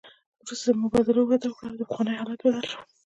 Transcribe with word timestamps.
وروسته 0.43 0.69
مبادلو 0.83 1.21
وده 1.29 1.47
وکړه 1.49 1.67
او 1.71 1.77
دا 1.79 1.85
پخوانی 1.89 2.13
حالت 2.19 2.39
بدل 2.45 2.63
شو 2.71 2.79